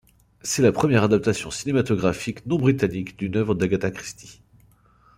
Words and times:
C'est 0.41 0.63
la 0.63 0.71
première 0.71 1.03
adaptation 1.03 1.51
cinématographique 1.51 2.43
non 2.47 2.57
britannique 2.57 3.19
d'une 3.19 3.35
œuvre 3.37 3.53
d'Agatha 3.53 3.91
Christie. 3.91 4.41